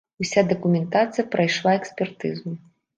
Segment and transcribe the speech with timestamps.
[0.23, 2.61] Уся дакументацыя прайшла экспертызу.